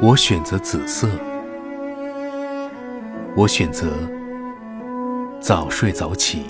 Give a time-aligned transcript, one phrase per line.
[0.00, 1.08] 我选择紫色。
[3.36, 3.92] 我选择
[5.40, 6.44] 早睡早起，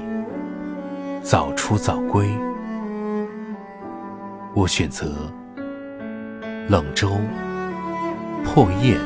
[1.22, 2.28] 早出早归。
[4.54, 5.12] 我选择
[6.68, 7.10] 冷粥、
[8.44, 8.98] 破砚、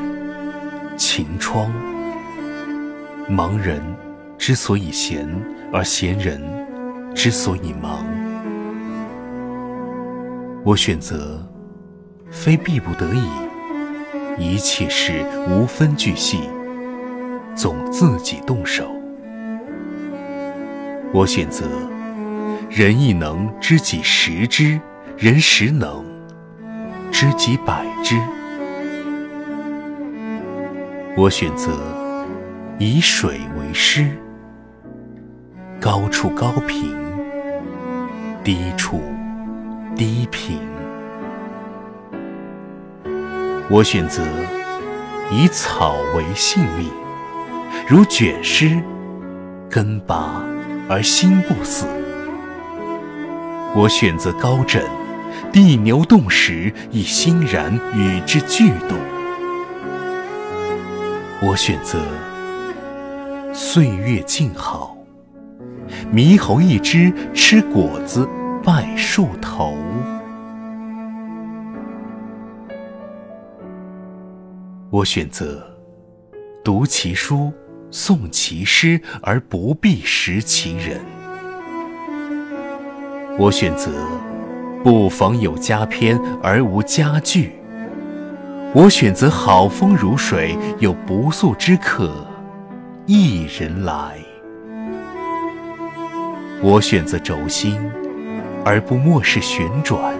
[0.97, 1.71] 晴窗。
[3.29, 3.83] 忙人
[4.39, 5.29] 之所以闲，
[5.73, 6.41] 而闲人
[7.15, 8.07] 之所以忙。
[10.65, 11.47] 我选择
[12.31, 13.29] 非必不得已，
[14.39, 16.41] 一切事无分巨细。
[17.55, 18.89] 总自己动手。
[21.13, 21.67] 我选择
[22.71, 24.81] 人亦能知己十之，
[25.17, 26.05] 人十能
[27.11, 28.15] 知己百之。
[31.17, 31.73] 我选择
[32.79, 34.09] 以水为师，
[35.81, 36.95] 高处高平，
[38.45, 39.03] 低处
[39.97, 40.78] 低平。
[43.71, 44.23] 我选择
[45.31, 46.91] 以草为性命。
[47.87, 48.81] 如卷尸，
[49.69, 50.43] 根拔
[50.89, 51.87] 而心不死。
[53.75, 54.83] 我选择高枕，
[55.53, 58.99] 地牛动时，亦欣然与之俱动。
[61.43, 61.99] 我选择
[63.53, 64.97] 岁月静好，
[66.13, 68.27] 猕猴一只吃果子
[68.65, 69.77] 拜树头。
[74.91, 75.63] 我选择
[76.65, 77.53] 读其书。
[77.91, 81.01] 诵其诗而不必识其人。
[83.39, 83.91] 我选择
[84.85, 87.53] 不妨有佳篇而无佳句。
[88.75, 92.13] 我选择好风如水，有不速之客
[93.07, 94.19] 一人来。
[96.61, 97.81] 我选择轴心
[98.67, 100.15] 而不漠视旋转。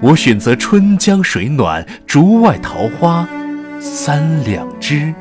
[0.00, 3.28] 我选择春江水暖，竹外桃花
[3.80, 5.14] 三两枝。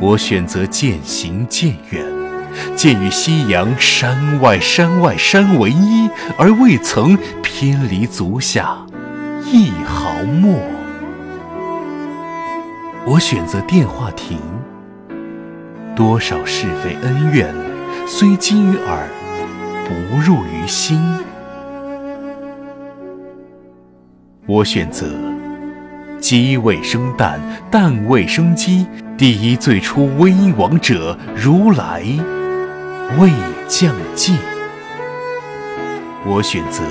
[0.00, 2.04] 我选择渐行渐远，
[2.76, 8.76] 渐与夕阳山外山外山为一，而未曾偏离足下
[9.44, 10.58] 一毫末。
[13.06, 14.38] 我选择电话亭，
[15.94, 17.54] 多少是非恩怨，
[18.06, 19.08] 虽经于耳，
[19.86, 21.00] 不入于心。
[24.46, 25.06] 我选择
[26.28, 28.84] 鸡未生蛋，蛋未生鸡。
[29.16, 32.02] 第一最初威王者，如来
[33.16, 33.30] 未
[33.68, 34.32] 降界。
[36.26, 36.82] 我选择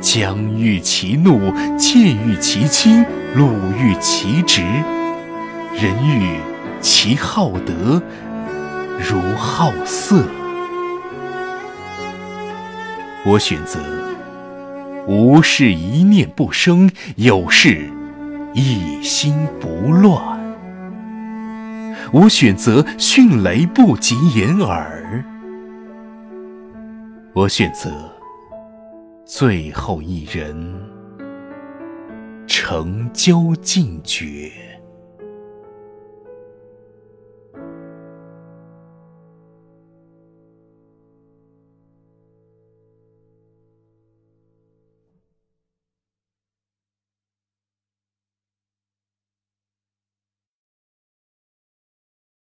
[0.00, 3.04] 将欲其怒，妾欲其亲，
[3.34, 4.62] 禄欲其直，
[5.74, 6.38] 人欲
[6.80, 8.02] 其好德，
[8.98, 10.24] 如好色。
[13.26, 13.78] 我选择
[15.06, 17.90] 无事一念不生，有事
[18.58, 20.34] 一心不乱。
[22.10, 25.22] 我选择迅雷不及掩耳，
[27.34, 27.90] 我选择
[29.26, 30.74] 最后一人
[32.46, 34.50] 成交尽绝。